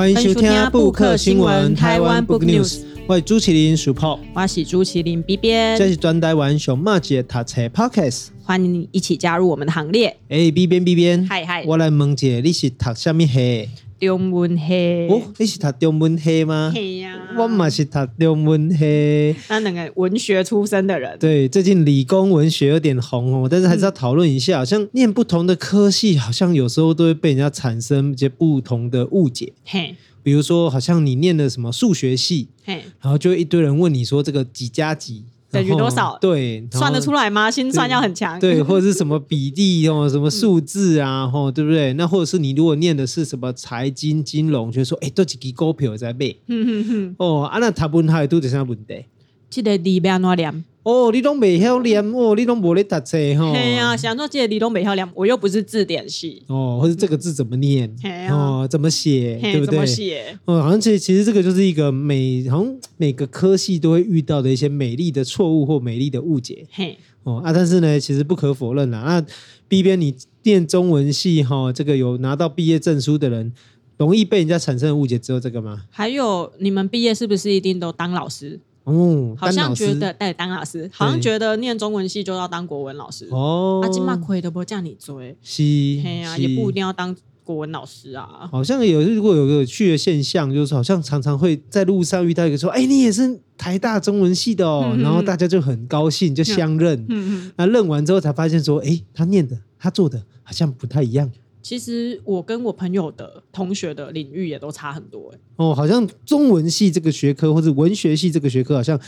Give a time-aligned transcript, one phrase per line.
[0.00, 10.16] 欢迎收听布克新闻台湾 Book News，我是朱麒麟 Super，，我是朱麒麟 B 边，这是专台湾熊马姐读册 Podcast，欢迎你一起加入我们的行列。
[10.30, 13.68] 哎，B 边 B 边，嗨嗨，我来问一下，你是读什么系？
[14.00, 15.06] 中文系。
[15.10, 16.72] 哦，你是读中文系吗？
[16.74, 19.36] 嘿呀、啊，我嘛是读中文系。
[19.48, 29.52] 那两个文学出身的人，对，最近理工文学有点红哦，但是还是要讨论一下，好像念不同的科系，好像有时候都会被人家产生一些不同的误解。
[29.64, 29.94] 嘿。
[30.22, 36.16] 比如说，好像你念的什么数学系，嘿，然后就一堆人问你说这个几加几等于多少？
[36.20, 37.50] 对，算得出来吗？
[37.50, 38.38] 心算要很强。
[38.38, 41.92] 对，或者是什么 比例哦，什么数字啊，吼、嗯，对不对？
[41.94, 46.40] 那或者是你如果念的是什么财经金融，就说哎，都几个股票在背。
[46.46, 47.14] 嗯嗯嗯。
[47.18, 49.04] 哦，啊，那他问他都是啥问题？
[49.50, 50.64] 这个字要怎么念？
[50.82, 53.52] 哦，你都没晓念哦，你都没在读册哈。
[53.52, 56.42] 对呀，想说这个你都没晓念，我又不是字典系。
[56.46, 57.94] 哦，或者这个字怎么念？
[58.02, 59.38] 嗯、哦，怎么写？
[59.42, 59.66] 对不对？
[59.66, 60.38] 怎么写？
[60.46, 66.66] 哦，好像其实其实这个就是一个每好像每个科系都会遇到的一些美丽的错误或美丽的误解。
[66.70, 69.02] 嘿，哦啊，但是呢，其实不可否认啦。
[69.04, 69.26] 那
[69.68, 73.52] B 编你念中文系哈、哦，这个有拿到毕业证书的人，
[73.98, 75.82] 容易被人家产生的误解只有这个吗？
[75.90, 78.58] 还有，你们毕业是不是一定都当老师？
[78.92, 83.80] 哦，好像觉得对当老师，好像觉得念中文系就要当国文老师哦。
[83.82, 88.48] 阿金马亏都不叫你追，是，嘿啊，也不一定要当国文老师啊。
[88.50, 94.90] 好像有如果有个有趣的现象，就是好像常常会在路上遇到一个说：“哎，你也是台大中文系的哦。
[94.92, 96.98] 嗯”然后大家就很高兴，就相认。
[97.08, 97.52] 嗯嗯。
[97.56, 101.30] 那认完之后才发现说：“哎，他念的，他做的好像不太一样。”
[101.62, 105.38] 其实我跟我朋友的同学的领域也都差很多哎。
[105.56, 108.98] 哦，好像中文系这个学科或者文学系这个学科好像。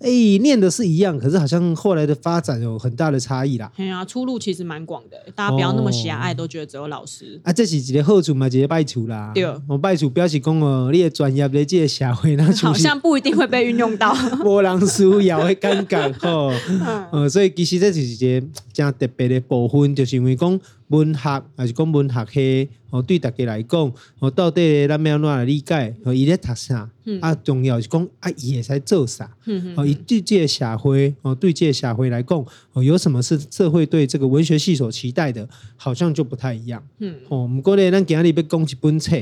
[0.00, 0.08] 哎，
[0.40, 3.68] 念的是一样，可是好像后来的发展有很大的差异啦。
[3.76, 7.40] 对啊，出路其实蛮广的，大家不要那么狭隘，哦、都觉得只有老师。
[7.42, 9.32] 啊，这是一个好处嘛，一个坏处啦。
[9.34, 16.30] 对，我坏处表示讲哦，你的专业在这个社会那好像不一定会被运用到， 没人需要会尴尬哈。
[16.30, 22.68] 呃、嗯，所以其实这是一个真特别的部分，就是因为讲文学还是讲文学系。
[22.90, 25.94] 哦，对大家来讲，哦，到底咱们要怎来理解？
[26.04, 26.88] 哦，伊咧读啥？
[27.04, 29.30] 嗯、啊，重要是讲啊，伊会使做啥？
[29.44, 35.46] 嗯哦，伊对这个社会，哦，对这个社会来讲，哦，有什么是社会对这个文学系所期待的？
[35.76, 36.82] 好像就不太一样。
[37.00, 39.14] 嗯，哦，不过呢，咱今日要讲一本册，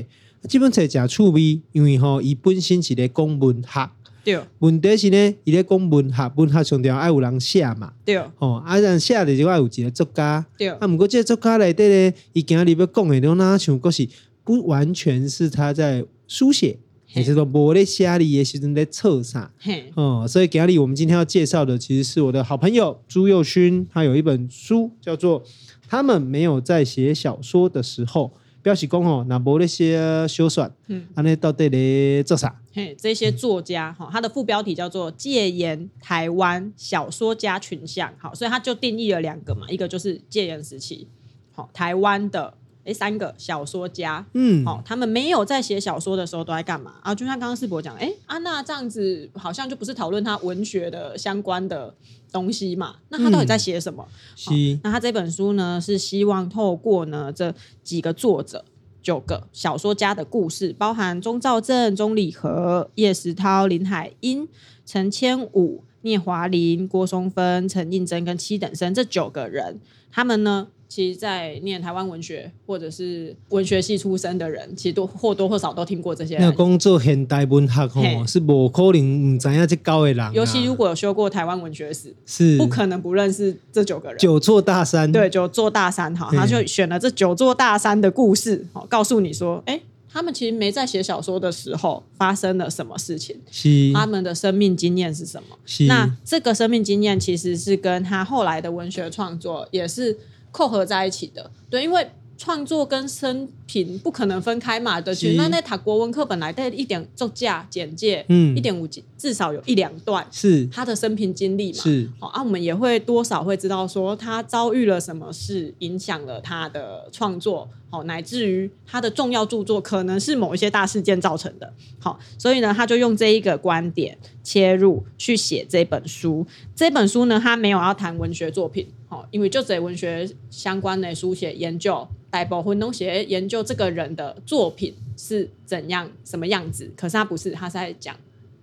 [0.48, 3.90] 这本册诚趣味，因为吼，伊本身是咧讲文学。
[4.26, 7.92] 对，问题是呢，伊咧讲文学，文学上条爱有人写嘛。
[8.04, 10.44] 对，哦，啊，人写的就爱有一个作家。
[10.58, 14.08] 对，啊，毋过这个作家内底咧，伊今日要讲的，拢哪像，佫是
[14.42, 16.76] 不完全是他在书写，
[17.14, 19.48] 也就是说无咧写哩，也是在册上。
[19.60, 25.40] 嘿，哦，所以今日我们今天要介绍的，其实是我的好朋友朱佑勋，他有一本书叫做
[25.88, 28.32] 《他们没有在写小说的时候》。
[28.66, 32.52] 表示讲吼，那无那些小说，嗯，安尼到底咧做啥？
[32.74, 41.06] 嘿，这些作家哈，他的副标题叫做“戒严台湾小说家群像”，好，所以他就定义了两个嘛，一个就是戒严时期，
[41.52, 42.54] 好，台湾的。
[42.86, 47.12] 诶，三个小说家，嗯，好、哦，他们没有在写小说的时候都在干嘛啊？
[47.12, 51.92] 就像刚刚世博讲，诶，安、啊、娜这样子好像就不是讨论他文学的相关的
[52.30, 52.94] 东西嘛？
[53.08, 54.06] 那他到底在写什么？
[54.36, 57.52] 是、嗯哦，那他这本书呢，是希望透过呢这
[57.82, 58.64] 几个作者
[59.02, 64.48] 九个小说家的故事，包含钟兆政、钟理和、叶石涛、林海音、
[64.84, 69.80] 陈千武、聂华林、郭松芬、陈映真跟七等生这九个人，
[70.12, 70.68] 他们呢？
[70.88, 76.38] 其实，在念台湾文学或者是文学系出身的人，其实都或多或少都听过这些。
[76.38, 80.30] 那工作现代文学吼，是不可能唔知影这高的人、啊。
[80.32, 84.18] 尤其如果有修过台湾文学史，是不可能不认识这九个人。
[84.18, 95.58] 九座大山，对，九座大山哈，他就选了这九座大山的故事，好，告诉你说，哎，他们其实没在写小说的时候发生了什么事情，是他们的生命经验是什么？
[95.66, 100.16] 是那这个生命经验其实是跟他后来的文学创作也是。
[100.56, 105.14] 扣合在一起的，对，因为创作跟生平不可能分开嘛的。
[105.14, 111.78] 其实那那塔国文课本来带一点作架简介，嗯，一点五集至少有一两段是他的生平经历嘛。
[111.78, 121.72] 是，好啊，我们也会多少会知道说他遭遇了什么事，影响了他的创作，好，乃至于他的重要著作可能是某一些大事件造成的。
[121.98, 126.46] 好，所以呢，他就用这一个观点切入去写这本书。
[126.74, 128.86] 这本书呢，他没有要谈文学作品。
[129.08, 136.90] 好，因为就这文学相关的书写研究，大部分都写研究这个人的作品是怎样、什么样子。
[136.96, 138.16] 可是他不是，他是在讲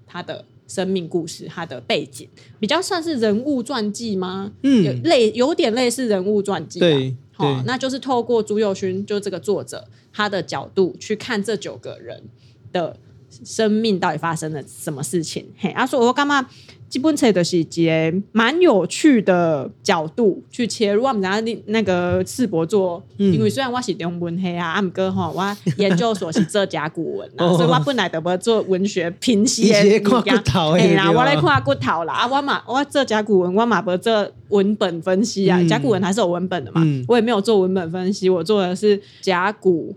[0.06, 2.28] 他的生命故事、他的背景，
[2.60, 4.52] 比较算是人物传记吗？
[4.64, 6.80] 嗯，有类有点类似人物传记。
[6.80, 12.24] 对，好，那就是透过朱友勋，就这个作者他的角度去看这九个人，
[12.72, 12.98] 的
[13.44, 15.52] 生命到底发生了什么事情。
[15.58, 16.50] 嘿，啊，说我干嘛？
[16.94, 21.04] 基本册的是一个蛮有趣的角度去切入。
[21.04, 29.88] 我们知道你那个世博做，嗯、因为虽然我是中文系啊，阿姆哥哈，我研究所是做甲骨文啊，哦、所以我本来都不做文学评析的。
[29.88, 32.14] 一看骨头，哎啦，我来看骨头啦。
[32.14, 35.60] 啊，我嘛，我做甲骨文，我嘛不做文本分析啊。
[35.64, 39.96] 甲骨文还是有文本的嘛，嗯、我也没有做文本分析，我做的是甲骨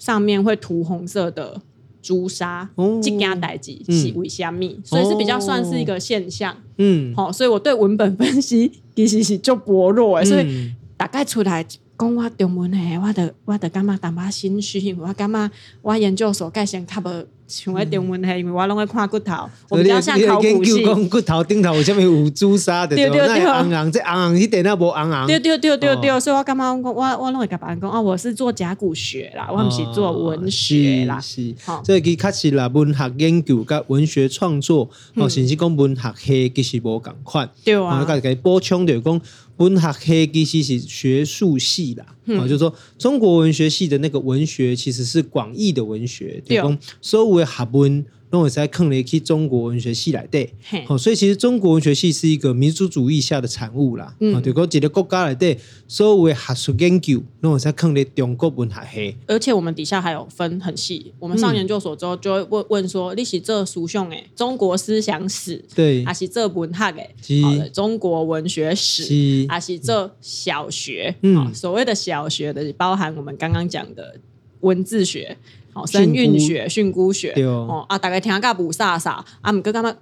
[0.00, 1.62] 上面会涂红色的。
[2.04, 2.68] 朱砂，
[3.02, 4.78] 这件代志是为虾米？
[4.84, 6.54] 所以是比较算是一个现象。
[6.76, 17.26] 嗯，好，所以我对文本分析其实是就薄弱诶，所以大概出来讲我中文诶，我的我的感觉淡薄心虚，我感觉我研究所盖先较无。
[17.46, 20.82] 像我中文系，因为我拢爱看骨头，我比较像考古系。
[21.08, 22.96] 骨头顶头有啥物有朱砂的？
[22.96, 25.26] 对对对，红红这红红，迄点那无红红。
[25.26, 31.20] 对对对对对，所以我感觉我我我拢会甲别人讲啊，我是做甲骨学啦，我毋是做文学啦。
[31.20, 31.54] 是，
[31.84, 37.48] 所以佮确实啦，文学研究甲文学创作，哦，甚至讲文学系其实无共款。
[37.62, 38.00] 对啊。
[38.00, 39.20] 我甲你补充就是讲，
[39.58, 42.06] 文学系其实是学术系啦，
[42.38, 48.04] 啊，就是说中国文学系的那个文学其实是广义的文学，对讲所谓学问。
[48.34, 50.52] 那我在坑了去中国文学系来对，
[50.88, 54.12] 好，所以其实中国文学系是一个民族主义下的产物啦。
[54.18, 59.16] 嗯，对，个几个国家来对，所谓学术研究，那我在坑了中国文学系。
[59.28, 74.16] 而且我们底下还有分很细，我们上研究所之后就会问问说，你是做书上诶，中国思想史，对，还是做文学诶，好的，中国文学史，还是做小学，嗯，所谓的小学的包含我们刚刚讲的
[74.62, 75.36] 文字学。
[75.74, 79.96] 哦，生韵学、训詁学，哦啊，大概听个不飒飒，啊，毋过感觉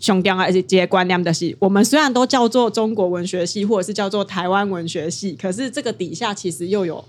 [0.00, 7.04] 上重要的是这个观念的是，我们虽然都叫做中国文学系，或者是叫做台湾文学系，可是这个底下其实又有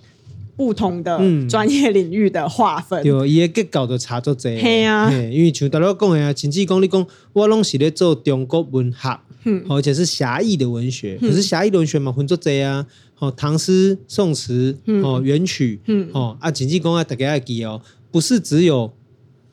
[0.58, 3.06] 不同的专业领域的划分。
[3.06, 4.60] 有伊个结构都差足济。
[4.60, 12.86] 系啊，因为像大家讲的啊，甚至讲你讲，我拢是咧做中国文学，嗯，而且是狭义的文学，可是狭义的文学嘛分足济啊，
[13.20, 17.82] 哦，唐诗、宋词，哦，元曲，嗯，哦，啊，甚至讲啊，大家要记哦。
[18.12, 18.92] 不是只有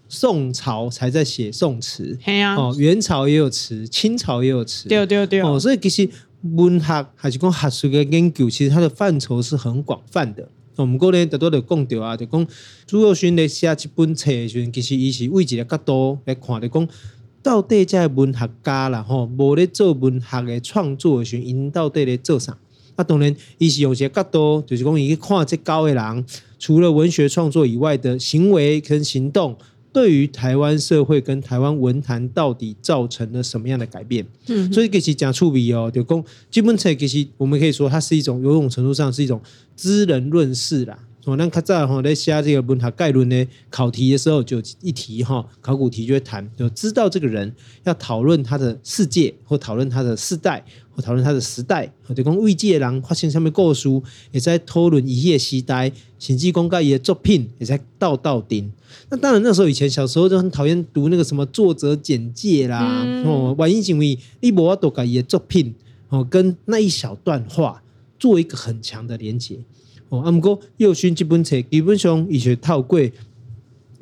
[0.08, 6.08] 宋朝才在写宋词，啊、哦，元朝也有词，清朝也有词，对对对，哦，所以其实
[6.54, 10.48] 文学还是讲学术的研究，其实它的范畴是很广泛的。
[10.76, 12.46] 我们过年大多都讲到啊，就讲
[12.86, 16.88] 朱若勋咧写一本册的时候，其实伊是为一个角度来看的，讲
[17.42, 22.56] 到底这文学家啦，吼，无咧做文学的创作的时候，因到底咧做啥？
[22.96, 26.24] 啊，当然，伊是用一个角度，就是讲伊去看这高的人。
[26.58, 29.54] 除了文学创作以外的行为跟行动，
[29.92, 34.26] 对于台湾社会跟台湾文坛到底造成了什么样的改变？
[34.46, 39.40] 嗯，所以其实讲触笔哦，就讲基本上其实我们可以说，它是一种某种程度上是一种
[39.76, 40.98] 知人论事啦。
[41.26, 47.52] 哦，那较早哈在写这个文学概论呢，考题的时候就一题哈，考古题就会谈，就知道这个人
[47.82, 50.64] 要讨论他的世界，或讨论他的世代，
[50.96, 51.88] 或讨论他的时代。
[52.14, 53.88] 就讲未介人发现上面故事，
[54.32, 58.72] 也在讨论伊个时代，甚至讲伊的作品也在道道顶。
[59.10, 65.74] 那当然那时候以前小时候就很讨厌读那个什么作者简介啦，嗯、哦，万一因为你无法度甲伊的作品
[66.08, 67.82] 哦，跟那一小段话
[68.18, 69.58] 做一个很强的连接。
[70.08, 72.98] 哦，啊，毋过右勋这本册基本上伊是透过，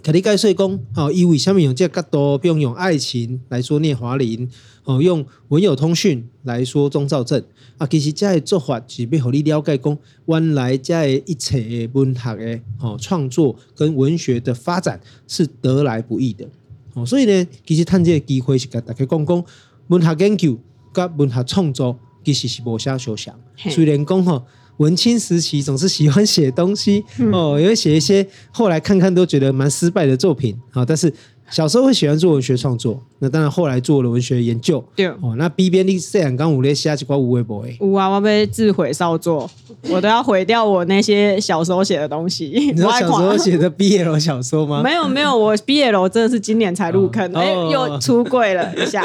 [0.05, 4.47] 甲你解说讲，哦，伊为虾米用这个角度，比如用爱情来说聂华苓，
[4.85, 7.43] 哦，用文友通讯来说钟肇政，
[7.79, 16.47] 啊，其实这个做法是要互你了解讲，原来这个一切文学的哦创作跟文学的发展是得来不易的，
[16.93, 19.45] 哦，所以呢，其实趁这个机会是甲大家讲讲，
[19.87, 20.59] 文学研究
[20.93, 24.45] 甲文学创作其实是无相相像，虽然讲吼。
[24.79, 31.13] 文青时期总是喜欢写东西哦，也会写一些后来看看都觉得蛮失败的作品啊，但是。
[31.51, 34.85] 小时候会喜欢做文学创作，那当然后来做了文学研究。
[34.95, 39.51] 对哦，那 B 编你虽然刚五列下几块无微博诶，有啊，我被自毁少作，
[39.89, 42.49] 我都要毁掉我那些小时候写的东西。
[42.49, 44.83] 你知道小时候写的 BL 小说吗？
[44.85, 49.03] 没有没有，我 BL 真的是今年才入坑，哎、哦欸，又出柜了一下。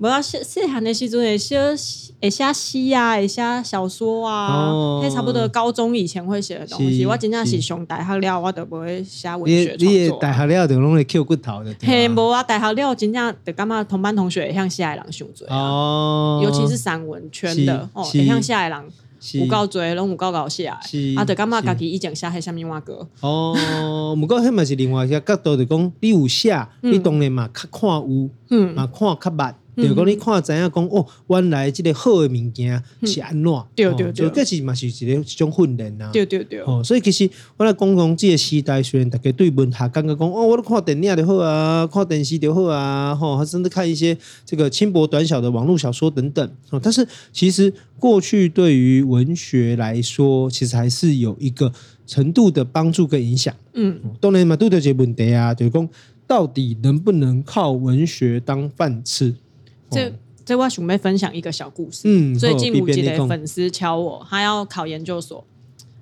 [0.00, 1.58] 我要写写韩的时候也写
[2.20, 4.48] 诶写诗啊，也写小说啊，
[5.02, 7.04] 那、哦、差不多高中以前会写的东西。
[7.06, 9.88] 我真正是上大学了，我都不会写文学创作。
[9.88, 11.74] 你大学了就拢会 Q 骨头的。
[11.80, 12.42] 嘿，无啊！
[12.42, 18.84] 大学了，真正就感觉同班同学会像写的人伤多啊，尤其是散文圈的哦，会像写的人
[19.32, 20.78] 有够侪，拢有够够写啊，
[21.26, 23.04] 就感觉家己以前写迄啥物碗歌。
[23.20, 24.14] 哦。
[24.20, 33.52] 不过迄嘛是另外一个角度，就讲你有写，你当然嘛较看有，嗯，嘛看较捌，就讲你看知影讲哦，原来这个好的物件是安怎？
[33.76, 36.10] 对对对，这是嘛是一个一种训练啊。
[36.12, 36.60] 对对对。
[36.60, 46.50] 哦，所以其实我来讲讲这个时代，虽然大家对文学感觉讲哦，我都看电影就好啊，看电视就好啊，吼，甚至看一些这个轻薄短小的网络小说等等。
[46.70, 51.72] 哦，但是其实过去对于文学来说，其实还是有一个
[52.06, 53.54] 程度的帮助跟影响。
[53.74, 55.88] 嗯，当然嘛，都有这个问题啊，就是讲
[56.26, 59.34] 到底能不能靠文学当饭吃？
[59.90, 60.12] 这
[60.44, 62.02] 这我准备分享一个小故事。
[62.04, 65.44] 嗯，最近有几个粉丝敲我，他要考研究所，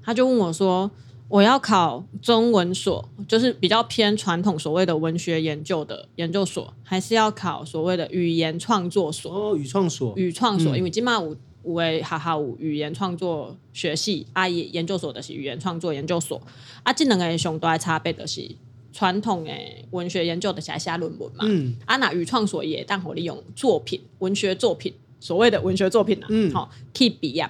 [0.03, 0.91] 他就问我说
[1.29, 16.41] ：“我要考中文所，就是比较偏传统所谓的文学研究的研究所，还是要考所谓的语言创作所？”哦，语创所，语创所，嗯、因为今嘛有有诶哈哈五语言创作学系，啊，研究所的是语言创作研究所，
[16.85, 18.49] 啊，这两个上大差别的是。
[18.97, 27.47] 传统诶，文学研究的写写论文嘛，嗯，啊那语创所也当好利用作品，文学作品，所谓的文学作品啊，嗯，好，可以毕业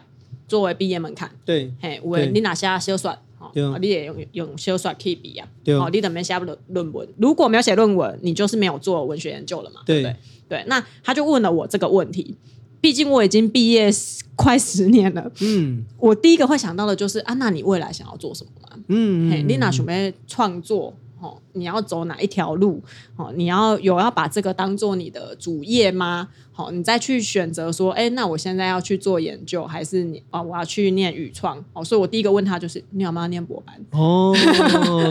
[0.48, 10.02] 作为毕业门槛，对，嘿，有诶，你哪写小说，好，你也用用小说可以毕业，对，好，你等没写论论文，如果没有写论文，你就是没有做文学研究了嘛，对。
[10.02, 10.16] 不对？
[10.48, 12.34] 对，那他就问了我这个问题，
[12.80, 13.90] 毕竟我已经毕业
[14.36, 18.78] 快十年了，嗯，我第一个会想到的就是啊，那你未来想要做什么嘛？
[18.86, 20.92] 嗯，嘿，你哪准备创作？
[21.26, 22.80] 哦，你要走哪一条路？
[23.16, 26.28] 哦，你要有要把这个当做你的主业吗？
[26.52, 30.42] 好，你再去选择说，哎，那我现在要去做研究，还是你啊、哦？
[30.42, 31.62] 我要去念语创？
[31.74, 33.74] 哦，所以我第一个问他就是，你有没有念博班？
[33.90, 34.34] 哦，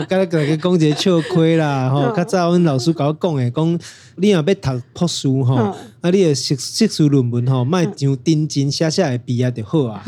[0.08, 3.80] 刚才个讲一个笑亏啦， 吼，较早阮老师甲我讲诶，讲
[4.16, 5.54] 你若要读博士吼，
[6.00, 10.02] 啊，你诶硕硕士论文吼，莫上认真写写会毕业就好啊。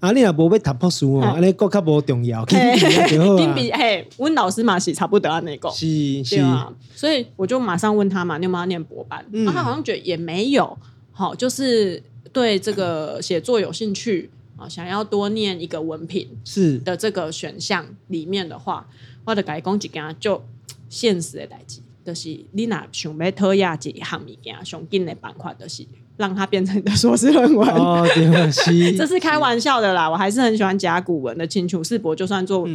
[0.00, 3.54] 啊，你若无要读博士吼，安尼阁较无重要，紧毕业就好啊。
[3.54, 9.24] 嘿，阮老师嘛是差不多安尼讲，是是啊，所以我就马上问他嘛，你有没有念博班？
[9.32, 10.76] 嗯，他好像觉得也没有。
[11.12, 18.88] 好，就是对这个写作有兴趣啊，想要多念一个文凭是的这个选项里面的话，
[19.24, 20.42] 我的改工几件就
[20.88, 25.84] 现实的代志，就是你若想要讨厌一项物件，上紧的办法就是
[26.20, 27.68] 让它变成你的硕士论文。
[27.70, 32.68] 哦，对， 这是开玩笑的啦，我还是很喜欢甲骨文的清楚世博，就算做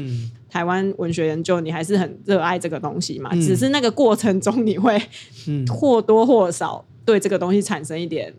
[0.50, 3.30] 台湾文学研究，你还是很热爱这个东西嘛。
[3.34, 5.02] 嗯、只是那个过程中，你会
[5.70, 6.84] 或多或少。
[7.06, 8.34] 对这个东西产生一点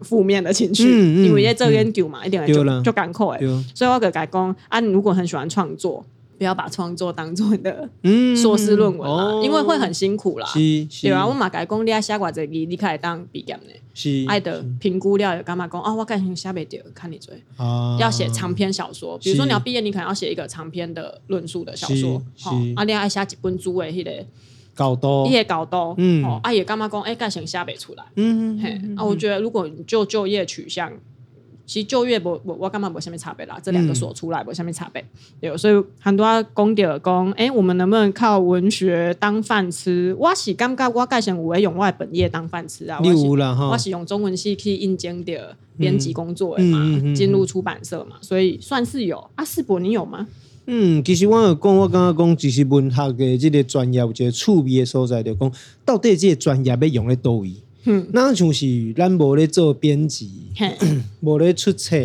[0.00, 6.02] 负面的情绪，嗯嗯、因为在这研究嘛，嗯、一点就了就赶快，了所以我给改工啊，你如果很喜欢创作，
[6.38, 7.88] 不要把创作当做你的
[8.36, 10.48] 硕士论文啦，嗯、因为会很辛苦啦。
[10.54, 13.72] 对啊，我嘛改工，你要写寡这字，你可以当毕业呢。
[13.92, 15.92] 是，爱的评估了有干嘛讲啊？
[15.92, 17.34] 我感觉写不掉，看你做。
[17.56, 22.22] 啊，要写长篇小说，比如说你要毕业，你可能要写一个长篇的论述的小说。
[22.38, 24.24] 好，啊，你要写几本书诶，迄个。
[24.74, 30.92] 搞多，也搞多，嗯，哦，啊也干嘛讲，哎，干成下北出来，嗯嗯，嘿，啊，我觉得如果你就就业取向，
[31.68, 35.04] 其实就业不我我干嘛不下面差别啦，这两个所出来不下面差别，
[35.38, 40.16] 对，所以很多公点讲，哎，我们能不能靠文学当饭吃？
[40.18, 42.98] 我是感觉我改成我会用我的本业当饭吃啊，
[43.70, 49.18] 我是用中文系去应征的编辑工作的嘛，进入出版社嘛，所以算是有。
[49.34, 50.26] 啊，世博你有吗？
[50.64, 55.52] 嗯，其实我有讲，我刚刚讲，其实文学的这个专业有一个趣味的所在，就讲
[55.84, 57.52] 到底这个专业要用在倒位。
[57.90, 60.52] 嗯，那像是咱无咧做编辑，
[61.20, 61.96] 无咧出册，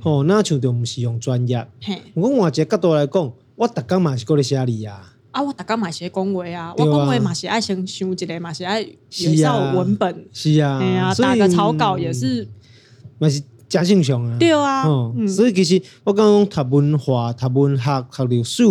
[0.00, 1.66] 吼，那像就毋是用专业。
[2.14, 5.14] 我换一个角度来讲，我逐工嘛是过咧写字啊。
[5.30, 10.24] 啊，我逐工嘛是咧讲话啊，我讲话嘛是爱先想一个，嘛是爱有一套文本。
[10.32, 12.48] 是啊，哎呀，打个草稿也是，
[13.18, 13.42] 嘛是。
[13.68, 14.84] 真正常啊，对啊，
[15.28, 18.64] 所以其实我刚刚读文化、读文学、读历史，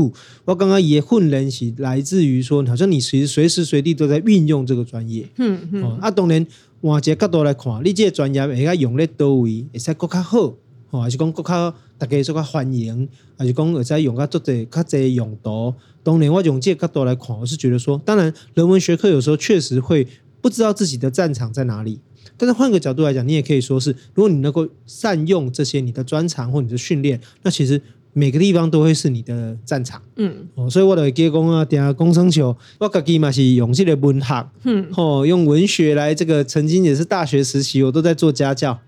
[0.46, 5.27] 我刚刚也训练是来自于说，好像你随随时随地都在运用这个专业。
[5.38, 5.84] 嗯嗯。
[5.84, 6.44] 哦、啊，当然
[6.82, 10.56] 换一个角度来看，你这个专业会该用在倒位，会使更加好，
[10.89, 15.75] 哦，还是讲更加大家更加欢迎，还是讲会使用较做者较侪用途。
[16.01, 20.08] 当然，我用这个角度来看，我是觉得说，当然人文学科有时候确实会
[20.42, 22.00] 不知道自己的战场在哪里。
[22.38, 27.82] 但是换个角度来讲，你也可以说是，如果你能够善用这些你的专长或你的训练，那其实
[28.13, 30.01] 每个地方都会是你的战场。
[30.15, 38.79] 嗯，哦，所以我的结工啊，点下工生球，我自己嘛是用这个文学，嗯，哦，用文学来这个，曾经也是大学时期，我都在做家教。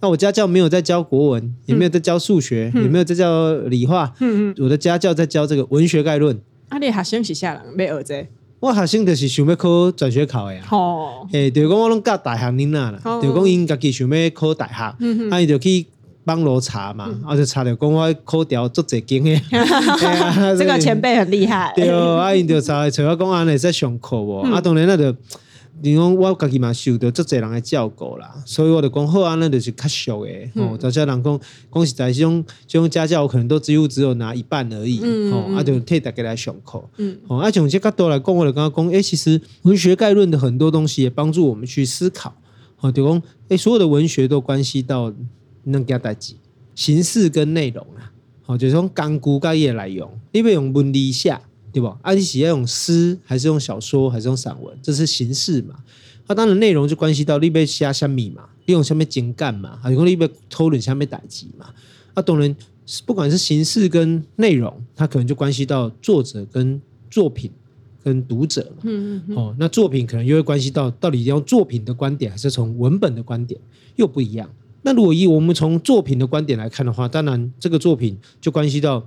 [0.00, 6.36] 那我家教没有在教国文，也没有在教数学，嗯、也没有在教理化，嗯嗯，我的家教在教这个文学概论。
[6.68, 7.62] 啊，你学生是啥人？
[7.76, 8.26] 没儿子。
[8.62, 10.62] 我学生就是想要考转学考的呀，
[11.32, 14.84] 诶，就讲我拢教大学囡仔啦，就讲因家己想要考大学，
[15.30, 15.84] 啊，伊就去
[16.24, 19.42] 帮罗查嘛，啊，就查着讲我考调做侪经诶，
[20.56, 25.12] 这个前辈很厉害， 对，啊，因就查找我讲安尼在上课无，啊，当然那就
[25.84, 30.78] 你讲我家己嘛受到足侪人的照顾啦，所以我就讲好啊，那就是较俗的哦。
[30.80, 31.40] 大家人讲
[31.74, 42.32] 讲实在，这种这种家教我可能都只有只有拿一半而已，嗯、哦，啊就替大家来上课，嗯，哦，啊从这角度来讲，我就刚刚讲，诶，其实文学概论的很多东西也帮助我们去思考，
[42.80, 45.12] 哦，就讲，诶，所有的文学都关系到
[45.64, 46.34] 那个代志，
[46.76, 48.12] 形式跟内容啊，
[48.46, 51.36] 哦，就是从钢骨概念来用，你要用文理写。
[51.72, 51.98] 对吧？
[52.02, 54.76] 啊，你是要用诗，还是用小说，还是用散文？
[54.82, 55.76] 这是形式嘛？
[56.26, 61.66] 那、啊、当然内容就关系到你被写什么嘛，利用什么情感嘛，还有你被讨论什么代志嘛？
[62.14, 62.54] 啊，当然，
[63.06, 67.50] 不管是形式跟内容，它可能就关系到作者跟作品
[68.04, 68.82] 跟读者嘛。
[68.82, 69.36] 嗯嗯嗯。
[69.36, 73.60] 哦，那作品可能又会关系到到底要用作品的观点，还是从文本的观点，
[73.96, 74.48] 又不一样。
[74.82, 79.06] 那如果以我们从作品的观点来看的话，当然这个作品就关系到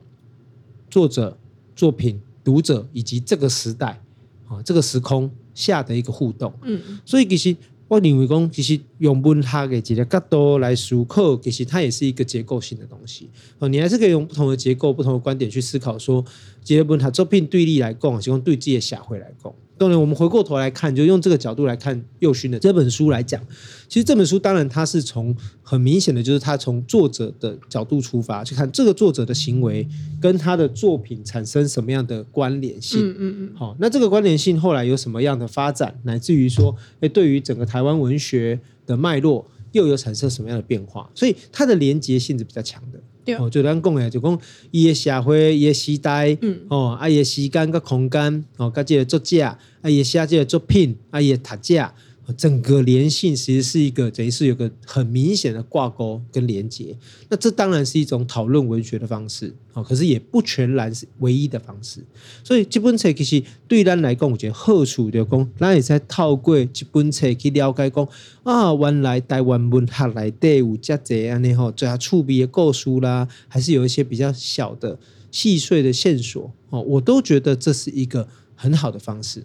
[0.89, 1.37] 作者
[1.75, 2.19] 作品。
[2.45, 3.99] 读者以及这个时代，
[4.47, 19.53] 啊，这个时空下的一个互动，嗯，所以其实我认为讲，其实用文学的这个角度来思考，其实它也是一个结构性的东西，哦，你还是可以用不同的结构、不同的观点去思考，说，这个文学作品对立来讲，是讲对自己的社会来讲。
[19.77, 23.45] 当然，我们回过头来看，就用这个角度来看右勋的这本书来讲，
[23.89, 29.85] 其实这本书当然它是从很明显的就是他从作者的角度出发去看这个作者的行为
[30.21, 33.01] 跟他的作品产生什么样的关联性。
[33.05, 33.51] 嗯嗯嗯。
[33.53, 41.09] 好，那这个关联性后来有什么样的发展，乃至于说，诶，对于整个台湾文学的脉络又有产生什么样的变化？
[41.13, 42.99] 所以它的连结性是比较强的。
[43.33, 44.39] 哦，就咱讲诶，就讲
[44.71, 49.57] 伊诶社会、伊诶时代，嗯，哦，啊，伊诶时间甲空间，哦，甲即个作者，啊，
[49.89, 51.91] 伊写即个作品，啊，伊诶读者。
[52.33, 56.95] 整个连性其实是一个等于是有个很明显的挂钩跟连接，
[57.29, 61.99] 那这当然是一种讨论文学的方式啊，可是也不全然是唯一的方式。
[62.43, 68.07] 所以这本书其实对咱来讲，我觉得好处就讲，咱也在透过这本书去了解讲
[68.43, 74.97] 啊，原来台湾文学来底有这侪安尼吼，最下触笔的故事啦，还是有一些比较小的
[75.31, 79.43] 细碎的线索哦，我都觉得这是一个很好的方式。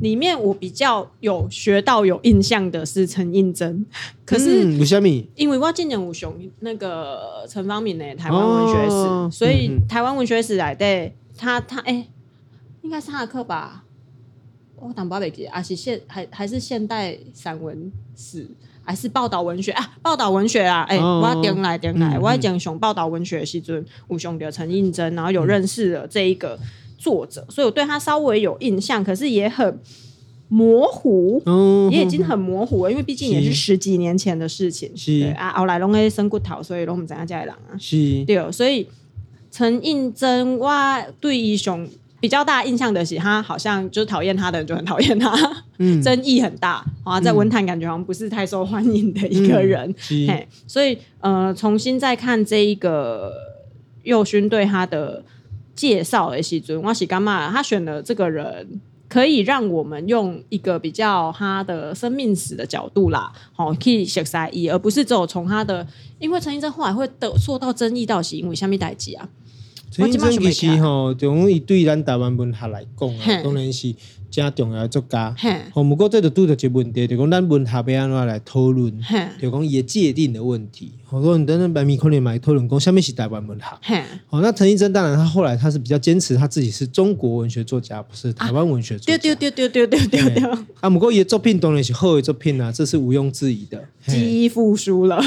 [0.00, 3.84] 里面我比较有学到有印象的是陈映真，
[4.24, 5.08] 可是为什么？
[5.34, 12.08] 因为我今年有熊那个陈方敏呢台湾文学史，哦、所以台湾文学史来的他他哎、欸，
[12.82, 13.84] 应该是他的课吧？
[14.76, 18.48] 我当不记得，还是现还还是现代散文史，
[18.84, 19.96] 还是报道文学啊？
[20.00, 20.82] 报道文学啊！
[20.82, 26.56] 哎、欸，哦、我要点来点来，嗯、我要讲熊报道文学时阵，有熊的陈映真，然后有认识了这一个。
[26.98, 29.78] 作者，所以我对他稍微有印象，可是也很
[30.48, 34.90] 模糊，嗯、也已经很模糊了，因为毕竟也是十几年前的事情。
[34.96, 37.78] 是啊，后来拢会生骨头，所以拢不知影这样人啊。
[37.78, 38.88] 是，对，所以
[39.50, 40.70] 陈映真，我
[41.20, 41.86] 对于熊
[42.18, 49.88] 比较大印象的是，他好像就是讨厌他的人就很讨厌他，嗯，争议很大啊，在文坛感觉好像不是太受欢迎的一个人。
[50.10, 53.32] 嗯、嘿，所以呃，重新再看这一个
[54.02, 55.22] 右勋对他的。
[55.78, 58.66] 介绍的时阵，我是干嘛他选的这个人，
[59.08, 65.86] 可以让我们用一个比较他的生命史的角度啦，好去写三一，而不是只有从他的，
[66.18, 69.28] 因为陈医生后来会得受到争议，到是因为虾米代志啊？
[69.92, 73.94] 陈医生其实吼，从伊对咱台湾文学来讲啊，当然是。
[74.30, 75.34] 真重要的作家，
[75.72, 78.92] 哦，不过这就拄到一个问题，就讲咱文学要安怎来讨论，
[79.40, 80.92] 就讲伊个界定的问题。
[81.04, 84.04] 好多人等等，白米可能买讨论讲，下面是台湾文学。
[84.26, 89.16] 好，那陈映真当然他后来他是比较坚持他自己是中国文学作家，不是台湾文学作家。
[89.16, 90.58] 丢丢丢丢丢丢丢。
[90.80, 93.82] 啊，不过伊个作品当然是好的作品啊，这是毋庸置疑的。
[94.06, 95.18] 记忆复苏了，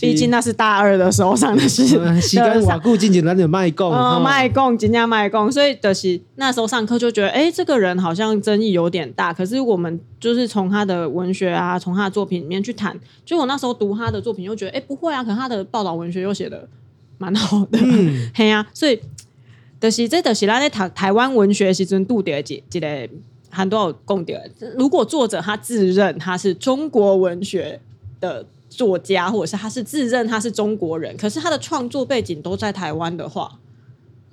[0.00, 1.86] 毕竟那是大二的时候上的事。
[1.86, 8.23] 时间瓦固进前咱就卖讲，卖讲，真正卖讲，所以就是那时候上课就觉得，哎，这个人好像。
[8.40, 12.98] 争议有点大，可是我们就是从他的文学啊，从他的作品里面去谈。
[13.24, 16.68] 就我那时候读他的作品，又觉得，哎、欸，不会啊，可是他的报道文学又写的
[17.18, 19.00] 蛮好的，嗯， 嘿啊，所以，
[19.80, 23.08] 就是这就是咱在台台湾文学时阵度的几几个
[23.50, 24.50] 很多有共点。
[24.76, 27.80] 如果作者他自认他是中国文学
[28.20, 33.58] 的作家，或者是他是自认他是中国人，可是他的创作背景都在台湾的话。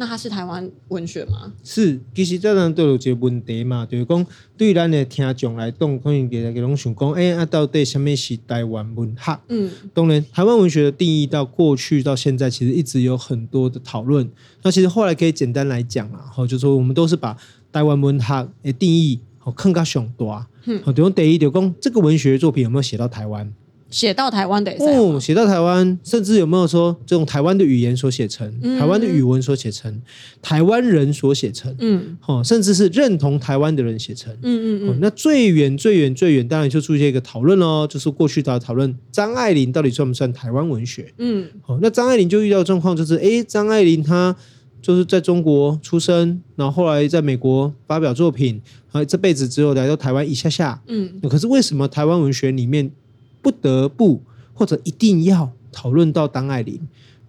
[0.02, 1.54] 那他是台湾文学吗？
[1.64, 4.26] 是，其实这样都有一个问题嘛，就是讲
[4.58, 9.40] 对咱的听众来讲，可能给他给拢想讲，哎、欸，啊，到底什么是台湾文学？
[9.50, 14.28] 嗯，当然，台湾文学的定义到过去到现在，其实一直有很多的讨论。
[14.64, 17.38] 那其实后来可以简单来讲啊，好，就是说我们都是把
[17.72, 20.48] 台湾文学的定义哦更加上大。
[20.66, 23.54] 嗯，好，比如第一，就讲这个文学作品有没有写到台湾？
[23.92, 30.02] 写到台湾的哦，写到台湾，甚至有没有说这种台湾的语言所写成，嗯、台湾的语文所写成，
[30.42, 34.96] 台湾人所写成，嗯，哦，甚至是认同台湾的人写成，嗯嗯嗯、哦。
[35.02, 41.14] 那最远最远最远，当然就出现一个讨论喽，就是过去的讨论张爱玲到底算不算台湾文学？
[41.18, 44.34] 嗯，哦，那张爱玲就遇到状况，就是哎，张爱玲她
[44.82, 48.62] 就是在中国出生，然后后来在美国发表作品，
[48.94, 52.90] 啊，这辈子只有来到台湾一下下，嗯，可是为什么台湾文学里面？
[53.42, 54.22] 不得不
[54.54, 56.80] 或者一定要讨论到张爱玲，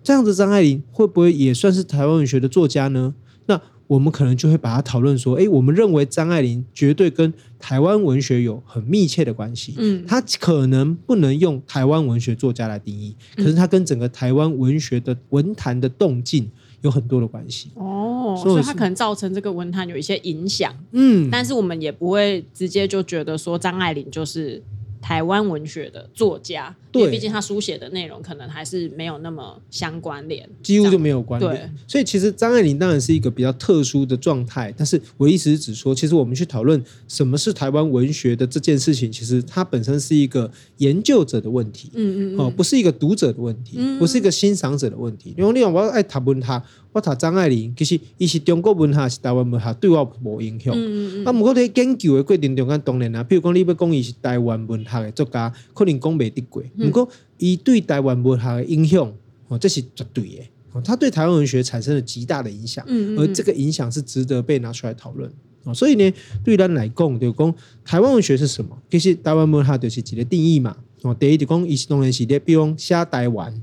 [0.03, 3.14] 这样子张爱玲会不会也算是台湾文学的作家呢？
[3.46, 9.75] 那我们可能就会把它讨论说，诶，我们认为张爱玲绝对跟台湾文学有很密切的关系。
[9.77, 17.70] 嗯，她可能不能用台湾文学作家来定义，可是她跟整个台湾文学的文坛的动静有很多的关系。
[17.75, 20.75] 哦，所以她可能造成这个文坛有一些影响。
[20.92, 24.62] 嗯，但是我们也不会直接就觉得说张爱玲就是。
[25.02, 31.74] 台湾文学的作家，对，因为毕竟他书写的内容可能还是没有那么相关联，几乎就没有关联。
[31.88, 45.34] 所以其实张爱玲当然是一个比较特殊的状态，但是我意思是指说，其实我们去讨论什么是台湾文学的这件事情，其实它本身是一个研究者的问题，嗯嗯，嗯，哦，不是一个读者的问题，嗯嗯，不是一个欣赏者的问题。
[45.36, 46.62] 因为你讲我要爱讨论他。
[46.92, 50.74] 我读张爱玲，其实伊是中国文学，是台湾文学，对我无影响。
[50.76, 56.62] 嗯嗯啊，毋过伫研究的过程中间，当然啊，比如讲你要讲伊是台湾文学的作家，可能讲未得过。
[56.78, 59.11] 毋过伊对台湾文学的影响，
[59.48, 60.42] 哦，这是绝对的。
[60.72, 62.85] 哦，他对台湾文学产生了极大的影响。
[62.87, 65.31] 嗯，嗯，而这个影响是值得被拿出来讨论。
[65.64, 66.12] 哦，所以呢，
[66.44, 67.55] 对咱来讲，就讲
[67.87, 68.76] 台湾文学是什么？
[68.90, 70.76] 其实台湾文学就是一个定义嘛。
[71.00, 73.62] 哦，第一就讲伊是当然是咧，比如讲写台湾，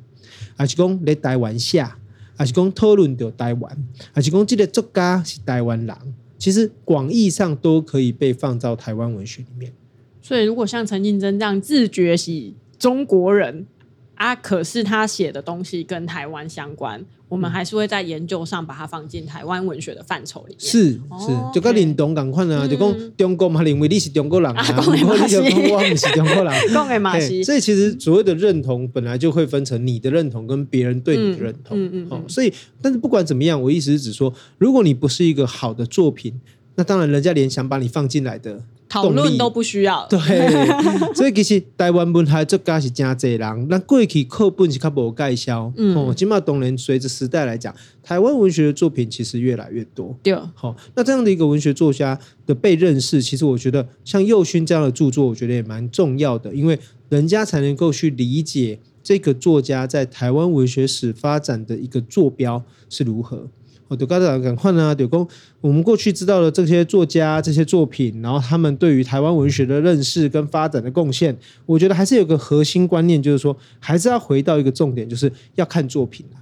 [0.57, 1.85] 还是讲咧台湾写。
[2.39, 3.77] 还是讲讨论到台湾，
[4.13, 5.95] 还是讲这个作家是台湾人，
[6.37, 9.73] 其实广义上都可以被放到台湾文学里面。
[10.21, 13.65] 所以，如果像陈映真这样自觉是中国人
[14.19, 17.03] 啊，可是他写的东西跟台湾相关。
[17.29, 20.59] 我们还是会在研究上把它放进台湾文学的范畴里面。
[20.59, 27.43] 是是，哦、就跟林东共款啊，嗯、就讲中国嘛，认为你是中国人啊，讲的 马西，我不是中国人， 讲的嘛是。
[27.43, 31.77] 所以其实所谓的认同本来就会分成你的认同跟别人对你的认同。
[31.77, 32.23] 嗯嗯，嗯，嗯。
[32.27, 32.51] 所以，
[32.81, 36.33] 但是不管怎么样，我意思是指说，如果你不是一个好的作品，
[36.79, 38.63] 那当然人家连想把你放进来的。
[38.87, 40.07] 讨论都不需要。
[40.09, 40.17] 对，
[41.13, 45.71] 所以其实台湾文学作家是真济人，那过去课本是较无介绍。
[45.75, 50.17] 嗯，哦，起码当然随着时代来讲，台湾文学的作品其实越来越多。
[50.23, 63.47] 对，好，那这样的一个文学作家的被认识，其实我觉得像右勋这样的著作，我觉得也蛮重要的，因为人家才能够去理解这个作家在台湾文学史发展的一个坐标是如何。
[63.89, 65.27] 我就刚才讲话呢，就讲
[65.59, 76.37] 我们过去知道的这些作家、这些作品，然后他们对于台湾文学的认识跟发展的贡献，我觉得还是有个核心观念，就是说还是要回到一个重点，就是要看作品啊。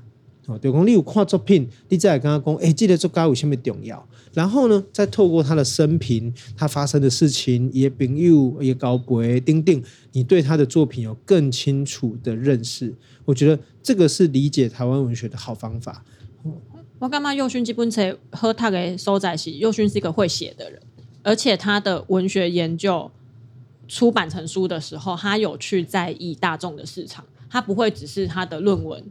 [0.48, 4.06] 哦，就讲你有看作品，你再来跟他讲，哎，这个作家为什么重要？
[4.34, 9.82] 然后呢，再透过他的生平、他发生的事情，也朋友也高博丁丁，
[10.12, 12.94] 你对他的作品有更清楚的认识。
[13.26, 16.04] 我觉得这个是理解台湾文学的好方法。
[17.00, 17.34] 我干嘛？
[17.34, 19.58] 右勋基本册和他给收在一起。
[19.60, 20.82] 右勋是一个会写的人，
[21.24, 23.12] 而且他的文学研究
[23.88, 29.04] 出版成书的时候，他有去在意大众的市场，他不会只是他的论文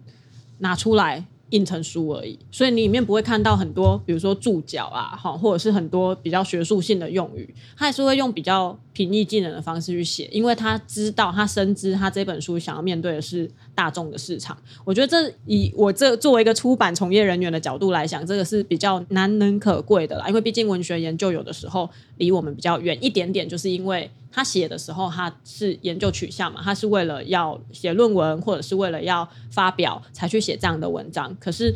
[0.58, 1.26] 拿出来。
[1.50, 14.56] 印成书而已，所以你里面不会看到很多，比如说注脚啊，哈，或者是很多比较学术性的用语，他还是会用比较平易近人的方式去写，因为他知道，他深知他这本书想要面对的是大众的市场。
[14.86, 24.10] 我觉得这以我这作为一个出版从业人员的角度来讲，这个是比较难能可贵的啦，因为毕竟文学研究有的时候离我们比较远一点点，就是因为。
[24.28, 31.34] 他写的时候，他是研究取向嘛，他是为了要写论文，或者是为了要发表才去写这样的文章。
[31.40, 31.74] 可是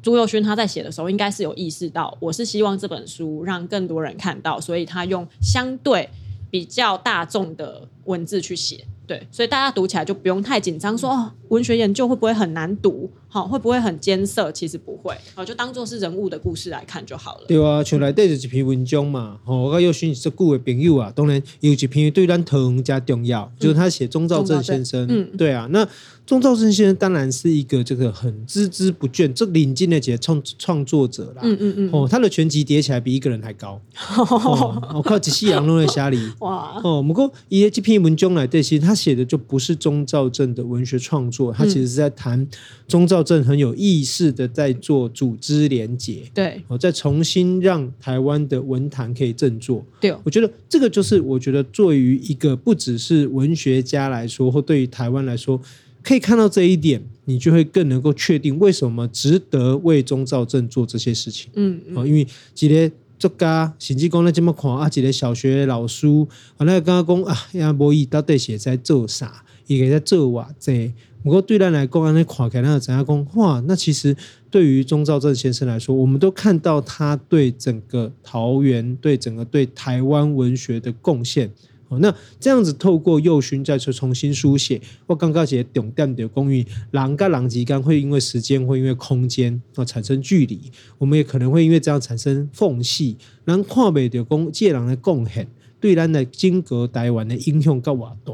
[0.00, 6.08] 朱佑勋他在写的时候，应该是有意识到，我是希望这本书让更多人看到，所以他用相对
[6.50, 8.84] 比较大众的文字去写。
[9.10, 13.10] 对，所以大家读起来就不用太紧张，说哦，文学研究会不会很难读？
[13.26, 14.52] 好，会不会很艰涩？
[14.52, 17.44] 其实不会，好，就当做是人物的故事来看就好了。
[17.48, 25.86] 对啊，像来对着一篇文章嘛，吼，我又选这古的朋友啊，当然有一篇对咱同行加重要，就是他写钟肇政先生，嗯，对啊，那
[26.24, 33.80] 钟肇政先生当然是一个这个很孜孜不倦、这领进的几个创创作者啦，嗯嗯嗯，哦，他的全集叠起来比一个人还高，
[34.94, 38.99] 我靠，几夕阳都在下里， 哇，哦，不过伊的这篇文章来对，其实他。
[39.00, 42.46] 写的就不是钟兆镇的文学创作，他其实是在谈
[42.86, 49.82] 钟兆镇很有意识的在做组织连结，对，我再重新让台湾的文坛可以振作。
[49.98, 55.58] 对，我觉得这个就是我觉得作为一个不只是文学家来说，或对于台湾来说，
[56.02, 61.50] 可以看到这一点，你就会更能够确定为什么值得为钟兆镇做这些事情。
[61.54, 62.92] 嗯，嗯，因为今天。
[63.20, 66.08] 作家甚至讲，那这么看啊，一个小学老师，
[66.56, 69.44] 啊，那个刚刚讲啊，呀，无伊到底是在做啥？
[69.66, 70.90] 伊个在做哇这。
[71.22, 73.26] 不过对咱来讲，安尼看起来，那怎样讲？
[73.34, 74.16] 哇，那其实
[74.50, 81.50] 对于钟肇政先生来说，我们都看到他对整个桃园、对整个对台湾文学的贡献。
[81.98, 95.48] 那这样子透过右勋再去重新书写，我刚刚写重点的公寓，人跟人之间会因为时间，会因为空间而产生距离，我们也可能会因为这样产生缝隙，人看不到公借人的贡献，
[95.80, 98.32] 对咱的金阁台湾的影响更瓦大。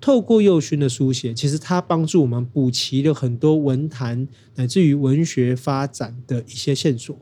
[0.00, 7.16] 透过右勋的书写，其实它帮助我们补齐了很多文坛乃至于文学发展的一些线索。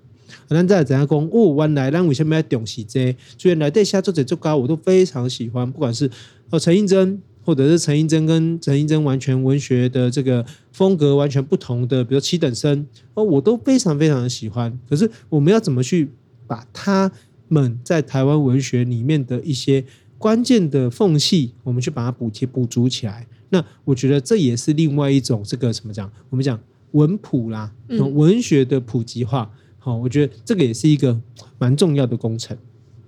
[0.48, 3.18] 咱再怎样讲哦，原来咱为什么要重视这个？
[3.38, 6.10] 所以来对下作者作家我都非常喜欢，不管是
[6.50, 14.78] 哦陈映真，或者是陈映真跟陈映真完全文学的这个风格完全不同的，比如七等生哦，我都非常非常的喜欢。
[14.88, 16.08] 可是我们要怎么去
[16.46, 17.10] 把他
[17.48, 19.84] 们在台湾文学里面的一些
[20.18, 23.26] 关键的缝隙，我们去把它补贴补足起来？
[23.50, 26.10] 那我觉得这也是另外一种这个什么讲？
[26.30, 26.58] 我们讲
[26.92, 29.50] 文普啦，文学的普及化。
[29.84, 31.20] 好，我觉得这个也是一个
[31.58, 32.56] 蛮重要的工程。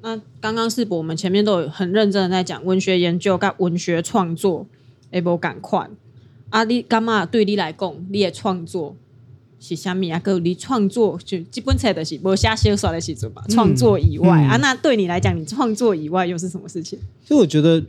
[0.02, 4.66] 那刚刚世博，我们前面都有很认真的在讲文学研究跟文学创作，
[5.12, 5.88] 哎，不赶快
[6.50, 6.64] 啊！
[6.64, 8.96] 你干嘛对你来讲，你的创作
[9.60, 10.18] 是虾米啊？
[10.18, 13.44] 哥，你创作就基本册的是无写小说的时阵嘛？
[13.48, 16.98] 创作以外、嗯嗯、啊，那对你来讲，你创作以外又是什么事情？
[17.24, 17.80] 所以我觉得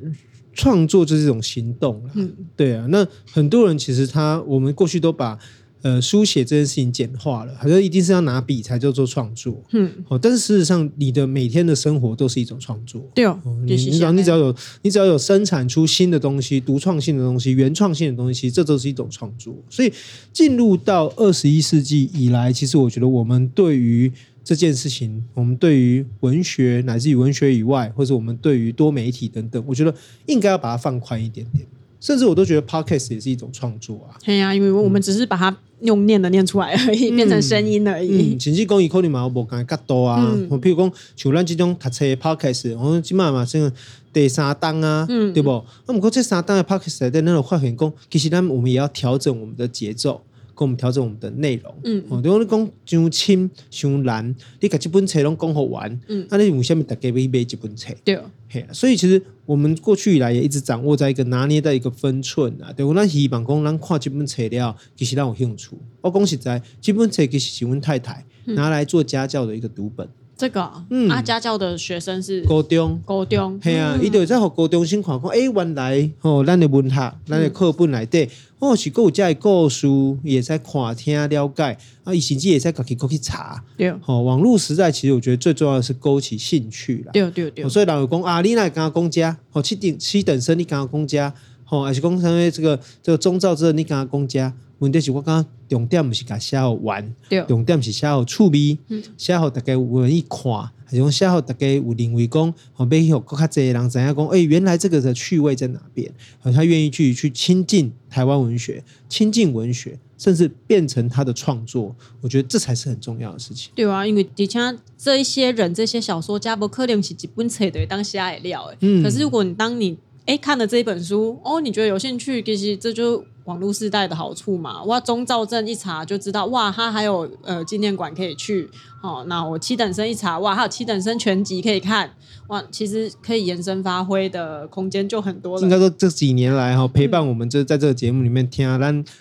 [0.54, 2.00] 创作就是一种行动。
[2.14, 2.86] 嗯，对啊。
[2.90, 5.40] 那很多人其实他，我们过去都把。
[5.86, 9.64] 呃，书写这件事情简化了，好像一定是要拿笔才叫做创作。
[9.72, 13.08] 嗯，哦，但是事实上，你的每天的生活都是一种创作。
[13.14, 19.56] 对哦，你你只要你只要有你只要有生产出新的东西、独创性的东西、原创性的东西，这都是一种创作。
[19.70, 19.94] 所以
[20.34, 24.12] 进入到二十一世纪以来，其实我觉得我们对于
[24.44, 29.94] 这件事情，我们对于文学乃至于文学以外，或者我们对于多媒体等等，我觉得
[30.26, 31.64] 应该要把它放宽一点点。
[32.02, 34.14] 甚至我都觉得 Podcast 也是一种创作啊。
[34.24, 38.38] 对呀，因为我们只是把它用念的念出来而已，嗯、变成声音而已。
[38.40, 40.36] 甚至讲有可能嘛无讲较多啊。
[40.50, 43.72] 我譬如讲像咱这种读册的 Podcast，我们起码嘛算
[44.14, 45.64] 第三档啊，嗯、对不？
[45.88, 50.22] 那么过这三档的 Podcast 在那种发现讲，其实咱我们也要调整我们的节奏。
[50.56, 57.94] 跟我们调整我们的内容，嗯，哦，如果你讲上深上难，你把这本册拢讲好完，嗯，那你为什么大家要买这本册？
[58.06, 58.18] 对，
[58.50, 65.72] 嘿，所以其实我们过去以来也一直掌握在一个拿捏在一个分寸啊，对，我那希望讲咱看这本册了，其实让我兴趣。
[66.00, 70.08] 我讲实在，这本册其实是阮太太拿来做家教的一个读本。
[70.38, 78.28] 这个，嗯，啊，家教的学生是高中，高中，系啊，伊就在学高中生看看，欸，原来吼，咱的文学，咱的课本内底，
[78.60, 79.88] 哦，是有这故事，
[80.24, 91.34] 也在看听了解，啊，伊甚至也在家己过去查，对，哦，网络时代其实我觉得最重要的是勾起兴趣啦，对对对，所以人有讲啊，你来刚刚公家，哦，七等七等生你刚刚公家，
[91.70, 94.54] 哦，还是讲因为这个这个宗教之后你跟他公家。
[94.80, 97.16] 问题是我刚刚重点不是甲写好玩，
[97.48, 98.78] 重点是写好趣味，
[99.18, 100.52] 写好大家有愿意看，
[100.84, 106.12] 还是讲写好大家有认为讲，后背后更加侪人知影讲，哎，原来这个的趣味在哪边？
[106.42, 113.72] 好他愿意去去亲近台湾文学，亲近文学，甚至变成他的创作，我觉得这才是很重要的事情。
[113.74, 118.78] 对啊，因为底下这一些人，这些小说家，不可能是一本册的当写的。
[118.82, 119.02] 嗯。
[119.02, 123.24] 可是如果你当你哎看了这一本书，哦，你觉得有兴趣，其实这就。
[123.46, 128.68] 网络时代的好处嘛，哇，中兆正一查就知道，哇，他还有呃纪念馆可以去，
[129.04, 132.10] 哦，那我七等生一查，哇，还有七等生全集可以看，
[132.48, 135.62] 哇，其实可以延伸发挥的空间就很多了。
[135.62, 139.06] 应该说这几年来哈，陪伴我们就在这个节目里面听咱。
[139.06, 139.12] 这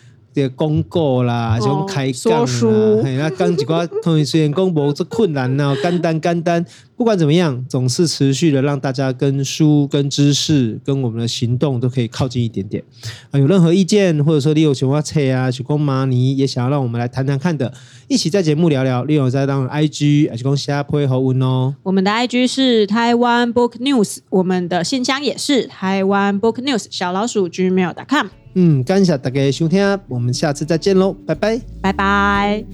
[0.43, 6.65] 个公告啦，什么开讲啦，嘿，那讲几寡，同学虽然公布这困难呢， 简单简单，
[6.97, 12.83] 不管怎么样，总是持续的让大家跟书、跟知识、跟我们的行动都可以靠近一点点。
[13.31, 17.73] 啊，有任何意见，或者说你有什么册啊、许光妈你也想要让我们来谈谈看的，
[18.09, 19.05] 一起在节目聊聊。
[19.05, 21.75] 你有在当 IG 还是讲下配合文哦？
[21.83, 28.44] 我们的 IG 是台湾 Book News，我们的信箱也是台湾 Book News 小老鼠 gmail.com。
[28.55, 31.61] 嗯感谢大家收听我们下次再见喽拜拜。
[31.81, 32.65] 拜拜。